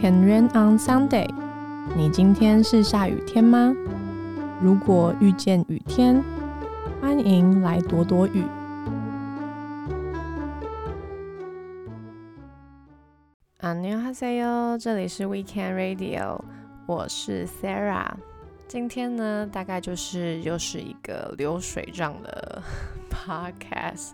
[0.00, 1.28] Can rain on Sunday？
[1.96, 3.74] 你今天是下雨天吗？
[4.60, 6.22] 如果遇见雨天，
[7.00, 8.44] 欢迎来躲躲雨。
[13.60, 16.40] 안녕하세 요， 这里是 Weekend Radio，
[16.86, 18.10] 我是 Sarah。
[18.68, 22.62] 今天呢，大概就是又是一个流水账的
[23.10, 24.10] Podcast。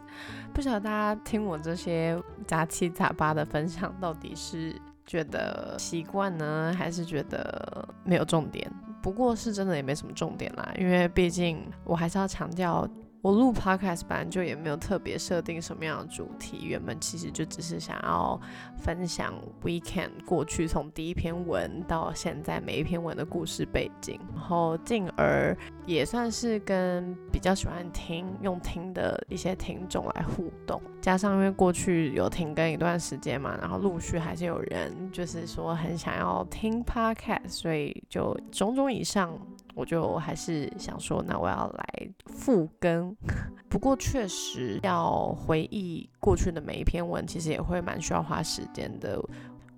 [0.53, 4.75] 不晓得大家听我这些杂七杂八的分享，到底是
[5.08, 8.72] 觉得习惯呢，还是觉得没有重点？
[9.02, 12.88] 不过是真的也没什么重点啦，因为毕竟我还是要强调。
[13.22, 18.40] 我录 podcast 本就也没有特别设定什么样的主题，原本其实就只是想要
[18.78, 39.38] 分享 weekend 过去从第一篇文到现在每一篇文的故事背景，然后进而也算是跟比较喜欢听用听的一些听众来互动，加上因为过去有停更一段时间嘛，然后陆续还是有人就是说很想要听 podcast，所以就种种以上。
[39.78, 43.16] 我就还是想说，那我要来复更。
[43.70, 49.24] 不过确实要回忆过去的每一篇文，其实也会蛮需要花时间的。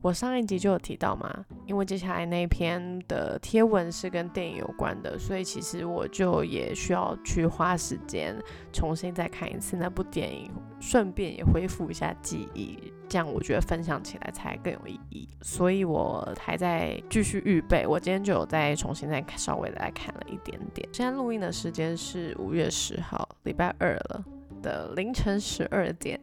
[0.01, 8.35] 我上一集就有提到嘛，因为接下来那篇的贴文是跟电影有关的，所以其实我就也需要去花时间
[8.71, 12.77] 重新再看一次那部电影，顺便也恢复一下记忆，
[13.09, 15.27] 这样我觉得分享起来才更有意义。
[15.41, 20.87] 所以我还在继续预备，我今天就有再重新再稍微的来看了一点点。
[20.93, 24.23] 现在录音的时间是五月十号，礼拜二了
[24.61, 26.17] 的凌晨十二点。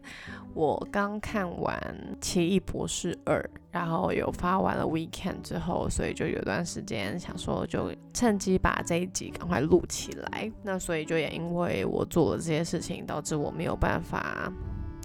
[0.57, 1.79] 我刚看完
[2.19, 3.39] 《奇异博士二》，
[3.71, 10.51] 然后有发完了 Weekend 之后，所以就有段时间想说，就趁机把这一集赶快录起来。
[10.62, 14.51] 那所以就也因为我做了这些事情，导致我没有办法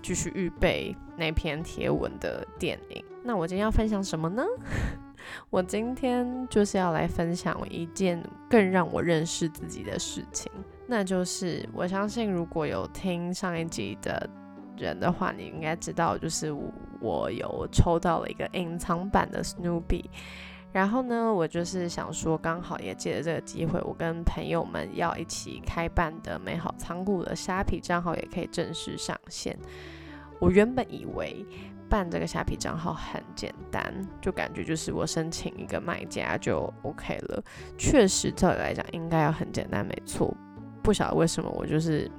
[0.02, 3.03] 继续预备那篇贴文的电影。
[3.22, 4.41] 那我今天要分享什么呢？
[5.52, 10.49] 我今天就是要来分享一件更让我认识自己的事情，
[10.88, 14.29] 那就是我相信如果有听上一集的。
[14.81, 16.52] 人的话，你应该知道，就是
[17.00, 20.06] 我有抽到了一个隐藏版的 Snoopy，
[20.72, 29.58] 然后呢，我就是想说，刚好也借着这个机会，我跟朋友们要一起开办的美好仓库的虾皮账号也可以正式上线。
[30.40, 31.46] 我原本以为
[31.90, 37.44] 办这个虾皮账号很简单，就感觉就是我申请一个卖家就 OK 了。
[37.78, 40.36] 确实，照理来讲应该要很简单，没错。
[40.81, 42.09] 不晓得为什么我就是。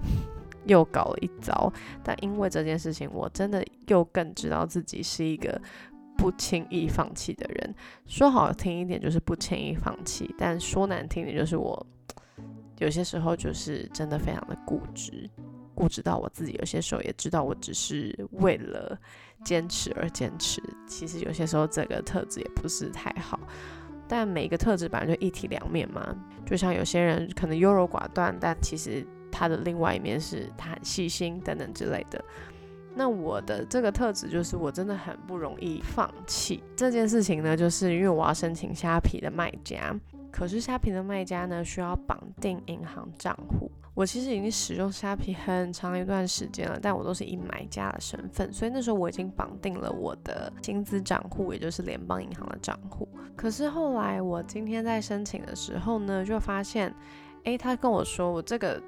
[0.67, 5.61] 又搞了一遭，但因为这件事情，我真的又更知道自己是一个
[6.17, 7.75] 不轻易放弃的人。
[8.07, 11.87] 说好听一点就是不轻易放弃，但说难听点就是我
[12.79, 15.29] 有些时候就是真的非常的固执，
[15.75, 18.99] 固执到我自己有些时候也知道我只是为了
[19.45, 20.63] 坚持而坚持。
[20.87, 23.41] 其实有些时候这个特质也不是太好，
[24.07, 26.17] 但每一个特质本来就一体两面嘛。
[26.45, 29.07] 就像有些人可能优柔寡断，但其实。
[29.43, 32.25] 他的另外一面是他很细心等等之类的。
[32.95, 39.93] 那我的这个特质就是我真的很不容易放弃这件事情呢，就是因为我要申请虾皮的卖家，
[40.31, 43.69] 可是虾皮的卖家呢需要绑定银行账户。
[43.95, 53.09] 我其实已经使用虾皮很长一段时间了，但我都是以买家的身份，所以那时候我已经绑定了我的薪资账户，也就是联邦银行的账户。
[53.35, 56.95] 可是后来我今天在申请的时候呢，就发现，
[57.45, 58.79] 诶，他跟我说我这个。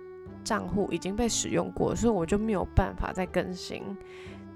[0.43, 3.83] 账户已经被使用过，所以我就没有办法再更新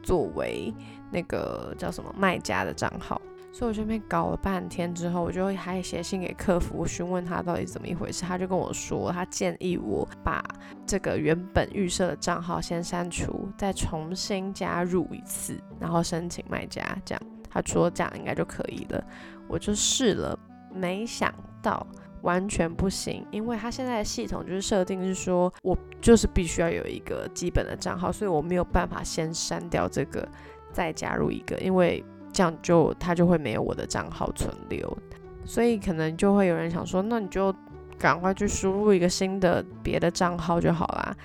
[0.03, 0.73] 作为
[1.11, 3.21] 那个叫什么卖家的账号。
[3.51, 8.23] 所以我这边搞了半天之后，我就还写信给客服询问他到底怎么一回事。
[8.25, 10.45] 他就跟我说，他建议我把
[10.87, 16.85] 这个原本预设的账号先删除，再重新加入一次，然后申请卖家。
[17.05, 19.03] 这样他说这样应该就可以了。
[19.49, 20.39] 我就试了，
[20.73, 21.85] 没想到。
[22.23, 30.27] 完全不行，因为它现在的系统就是设定是说，我就是必须要有一个基本的账号，所以我没有办法先删掉这个，
[30.73, 34.97] 再加入一个，因为这样就它就会没有我的账号存留，
[35.45, 37.55] 所以可能就会有人想说，那你就
[37.99, 41.17] 赶快去输入一个新的别的账号就好啦。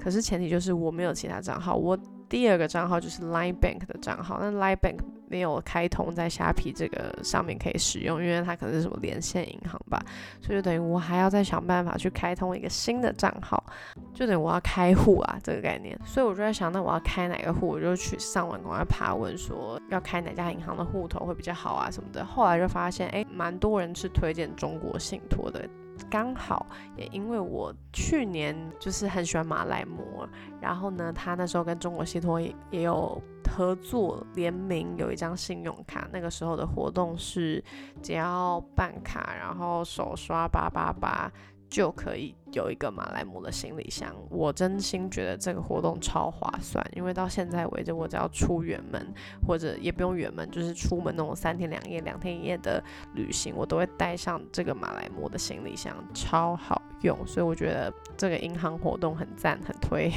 [0.00, 1.98] 可是前提就是我没有其他账号，我。
[2.26, 4.96] 第二个账号就是 Line Bank 的账号，那 Line Bank
[5.28, 9.98] 没有开通在虾皮这个上面可以使用，因为它可能是什么连线银行吧，
[10.42, 13.63] 所以就等于我还要再想办法去开通一个新的账号，
[14.12, 15.98] 就等于我要开户啊这个概念。
[16.04, 22.24] 所以我就在想，那我要开哪个户，我就去上网赶快爬问说要开哪家银行的户头会比较好啊什么的。
[22.24, 25.68] 后来就发现，哎，蛮多人是推荐中国信托的。
[26.10, 26.66] 刚好
[26.96, 30.28] 也因为我去年就是很喜欢马来摩，
[30.60, 36.08] 然后呢，他那时候跟中国信托也也有合作联名，有一张信用卡。
[36.12, 37.62] 那个时候的活动是
[38.02, 41.30] 只要办卡，然后手刷八八八。
[41.74, 49.12] 就可以有一个马来貘的行李箱，我真心觉得这个活动超划算，因为到现在为止，我只要出远门
[49.44, 52.80] 或者也不用远门，就是出门那种三天两夜、两天一夜的
[53.14, 60.12] 旅行，我都会带上这个马来貘的行李箱，超好用，所以我觉得这个银行活动很赞，很推。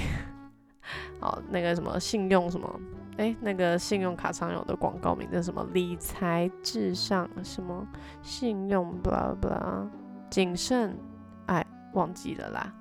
[1.20, 2.80] 好，那个什么信用什么，
[3.18, 7.84] 哎，那个信用卡常有的广告名字什么理财至上什么
[8.22, 9.90] 信用，blah blah，
[10.30, 10.96] 谨慎。
[11.48, 12.74] 哎，忘记了啦。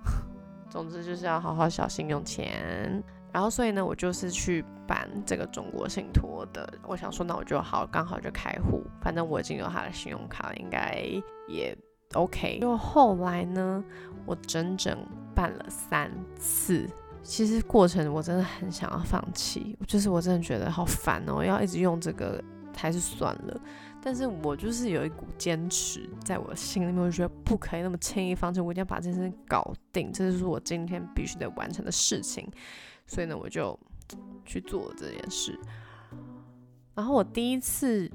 [0.71, 3.03] 总之就是要好好小心用钱。
[3.33, 6.73] 然后，所以呢，我就是去办这个中国信托的。
[6.87, 8.83] 我想说，那我就好，刚好就开户。
[9.03, 11.05] 反正我已经有他的信用卡，应该
[11.47, 11.77] 也
[12.15, 12.59] OK。
[12.61, 13.85] 就后来呢，
[14.25, 14.97] 我整整
[15.35, 16.89] 办了三次。
[17.23, 22.43] 其实过程我真的很想要放弃，就是我真的觉得好烦哦，要一直用这个，
[22.75, 23.61] 还是算了。
[24.07, 32.49] 但是我就是有一股坚持，在我心里面，我觉得不可以那么轻易放弃，我一定要把这件事情搞定，这就是我今天必须得完成的事情。
[33.05, 33.77] 所以呢，我就
[34.45, 35.59] 去做这件事。
[36.95, 38.09] 然后我第一次。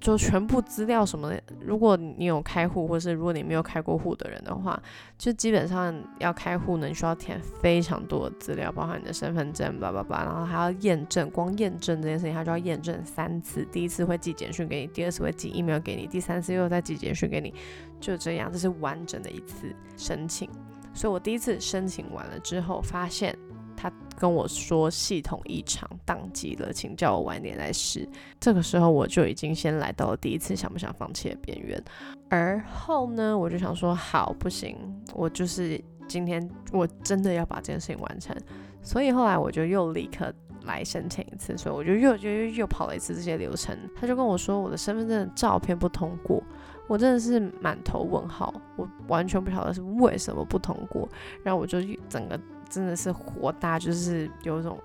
[0.00, 4.78] 就全部资料什么的，如果你有开户，或是如果你没有开过户的人的话，
[5.16, 17.54] 就基本上要开户呢，你需要填非常多的资料，包含你的身份证，叭叭叭，然后还要验证，光验证这件事情，他就要验证三次，第一次会寄简讯给你，第二次会寄 email 给你，第三次又再寄简讯给你，
[17.98, 20.50] 就这样，这是完整的一次申请。
[20.92, 23.36] 所以我第一次申请完了之后，发现。
[23.84, 28.08] 他跟我说系统异常宕机了，请叫我晚点来试。
[28.40, 31.78] 这个时候我就已经先来到了第一次想不想放弃的边缘。
[32.30, 34.78] 而后呢，我就想说，好，不行，
[35.12, 35.78] 我就是
[36.08, 38.34] 今天我真的要把这件事情完成。
[38.80, 40.32] 所以后来我就又立刻
[40.62, 43.76] 来申请一次，所以我就又又又跑了一次这些流程。
[43.94, 46.42] 他就跟我说，我的身份证照片不通过，
[46.88, 51.06] 我真的是满头问号，我完全不晓得是为什么不通过。
[51.42, 51.78] 然后我就
[52.08, 52.40] 整个。
[52.74, 54.78] 真的是火大，就是有一种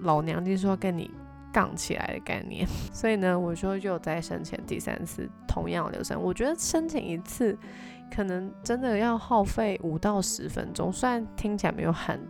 [0.00, 1.10] 老娘就是说跟你
[1.52, 2.66] 杠起来的概念。
[2.92, 6.20] 所以呢，我说又再申请第三次同样的流程。
[6.20, 7.56] 我觉得申请一次
[8.14, 12.20] 可能真的要耗费五到十分钟，虽然听起来没有很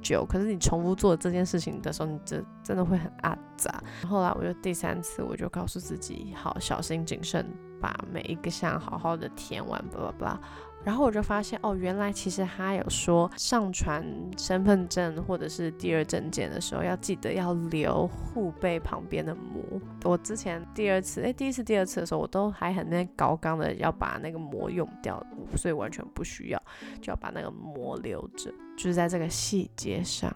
[0.00, 3.82] 久，可是你重复做这件事情的时候，你真真的会很阿杂。
[4.08, 7.46] 后来我就第三次，我就告诉自己，好小心谨慎，
[7.80, 10.40] 把每一个项好好的填完，巴拉巴拉。
[10.86, 14.06] 然后我就发现，哦，原来其实他有说，上传
[14.38, 19.60] 身份证或者是第二证件的时候，要记得要留护背旁边的膜。
[20.04, 25.20] 我之前第二次，哎，第一次、第二次的时候，我都还很那高刚的要把那个膜用掉，
[25.56, 26.62] 所以完全不需要，
[27.02, 28.54] 就要把那个膜留着。
[28.76, 30.32] 就是在这个细节上，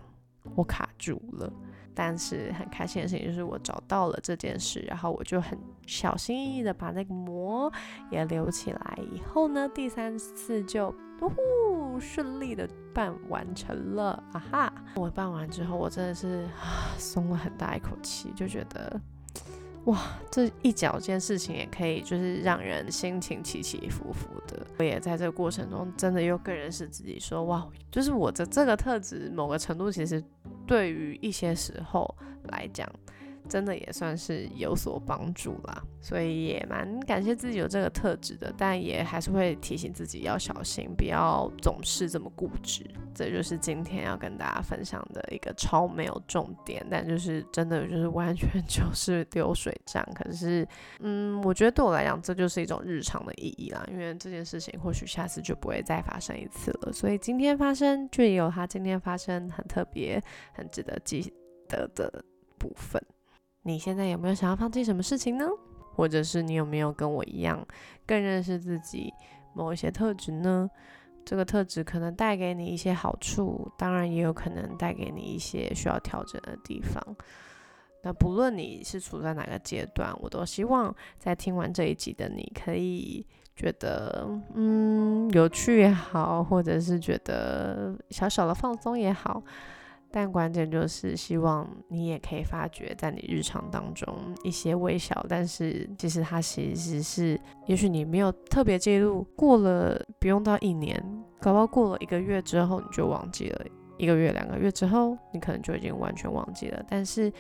[0.55, 1.53] 我卡住了。
[1.93, 7.71] 但是很开心的事情就是我找到了这件事，然后我就很小心翼翼的把那个膜
[8.11, 8.99] 也留起来。
[9.13, 14.73] 以后呢，第三次就呜顺利的办完成了啊哈！
[14.95, 18.99] 我办完之后，我真的是啊松了很大一口气，就觉得
[19.91, 24.67] 哇，这一脚件事情也可以就是让人心情起起伏伏的。
[24.79, 30.23] 我也在这个过程中真的又更认识自己，说哇，就是我的这个特质，某个程度其实。
[30.67, 32.15] 对于一些时候
[32.45, 32.89] 来讲，
[33.51, 42.89] 真的也算是有所帮助啦，所以也蛮感谢自己有这个特质的，但也还是会提醒自己要小心，不要总是这么固执。
[43.13, 50.07] 这就是今天要跟大家分享的一个超没有重点，但就是真的就是完全 就是流水账。
[50.15, 50.67] 可是，
[51.01, 60.23] 嗯，我觉得对我来讲，这就是一种日常的意义啦，因为这件事情或许下次就不会再发生一次了，所以今天发生就有它今天发生很特别、
[60.55, 61.33] 很值得记
[61.69, 62.25] 得的
[62.59, 63.03] 部分。
[63.63, 65.47] 你现在有没有想要放弃什么事情呢？
[65.95, 67.67] 或者是你有没有跟我一样
[68.07, 69.13] 更认识自己
[69.55, 70.71] 某一些特质呢？
[71.25, 77.05] 这个特质可能带给你一些好处，当然也有可能带给你一些需要调整的地方。
[78.03, 89.43] 那不论你是处在哪个阶段，我都希望在听完这一集的你可以觉得嗯有趣也好，或者是觉得小小的放松也好。
[90.11, 101.03] 但关键就是希望你也可以发觉，在你日常当中一些微小，但是其实它其实是，也许你没有特别记录，过了不用到一年，
[101.41, 103.65] 搞到过了一个月之后你就忘记了，
[103.99, 106.85] 一个月两个月之后你可能就已经完全忘记了。
[106.89, 107.33] 但是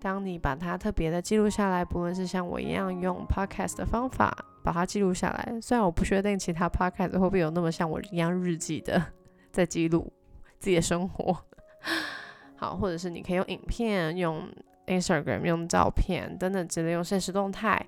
[0.00, 4.36] 当你把它特别的记录下来，不论是像我一样用 podcast 的方法。
[4.66, 5.60] 把它记录下来。
[5.62, 9.00] 虽然我不确定其他 podcast 会不会有那么像我一样日记的
[9.52, 10.12] 在记录
[10.58, 11.40] 自己的生活，
[12.74, 14.48] 或者是你可以用影片、用
[14.86, 17.86] Instagram、用照片等等之类，用现实动态，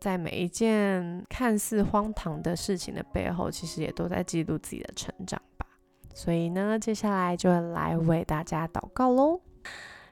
[0.00, 5.66] 在每一件看似荒唐的事情的背后，其实也都在记录自己的成长吧。
[6.14, 9.40] 所以呢，接下来就来为大家祷告喽。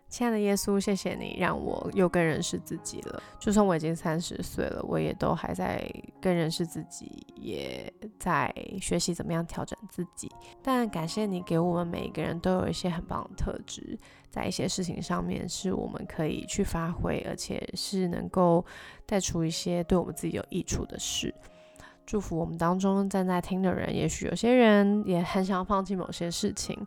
[0.08, 3.22] 亲爱的耶稣，谢谢你让我又更认识自己了。
[3.38, 5.86] 就算我已经三十岁了，我也都还在
[6.20, 10.30] 更认识自己，也在学习怎么样调整自己。
[10.62, 13.98] 但感谢你给我们每一个人都有一些很棒的特质，
[14.30, 18.64] 在一些事情上面是我们可以去发挥，而且是能够
[19.04, 21.32] 带出一些对我们自己有益处的事。
[22.06, 26.82] 祝福我们当中正在听的人，也许有些人也很想要放弃某些事情，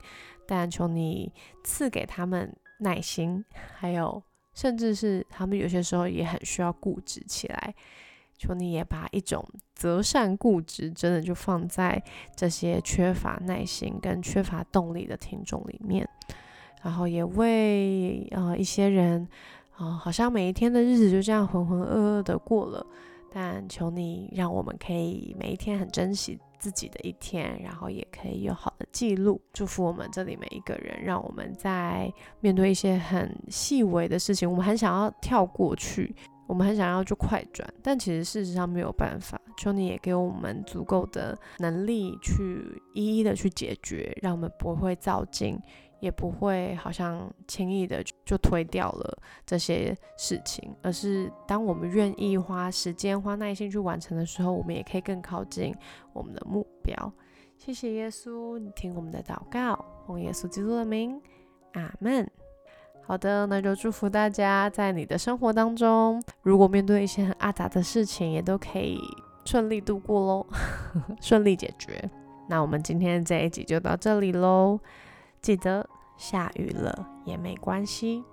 [0.48, 1.32] 但求你
[1.64, 2.52] 赐给他们。
[2.82, 3.44] 耐心，
[3.80, 4.22] 还有
[4.54, 7.74] 甚至是他们有些时候也很需要固执起来。
[8.38, 12.02] 求你也把一种择善固执，真的就放在
[12.36, 16.08] 这些缺乏耐心跟缺乏动力的听众里面。
[16.82, 19.28] 然后也为呃一些人
[19.78, 22.84] 啊，好像每一天的日子就这样浑浑噩噩的过了。
[23.32, 26.40] 但求你让我们可以每一天很珍惜。
[26.62, 29.42] 自己的一天，然后也可以有好的记录。
[29.52, 36.16] 祝福我们这里每一个人，让我们在面对一些很细微的事情，我们很想要跳过去，
[36.46, 39.42] 我们很想要就快转，但其实事实上没有办法。
[39.58, 45.60] 求你也给我们足够的能力去一一的去解决，让我们不会造进。
[46.02, 55.74] 也不会好像轻易的就推掉了这些事情，而是当我们愿意花时间、花耐心去完成的时候，我们也可以更靠近
[56.12, 57.14] 我们的目标。
[57.56, 61.22] 谢谢耶稣，你听我们的祷告，奉耶稣基督的名，
[61.74, 62.30] 阿门。
[63.04, 69.00] 好的，那就祝福大家在你的生活当中，如果面对一些很阿杂的事情，也都可以
[69.46, 70.48] 顺利度过喽，
[71.22, 72.10] 顺利解决。
[72.48, 74.80] 那我们今天这一集就到这里喽。
[75.42, 78.24] 记得下雨了也没关系。